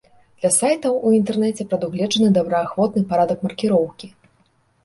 Для 0.43 0.49
сайтаў 0.53 0.95
у 1.09 1.11
інтэрнэце 1.17 1.67
прадугледжаны 1.73 2.29
добраахвотны 2.39 3.01
парадак 3.13 3.39
маркіроўкі. 3.49 4.07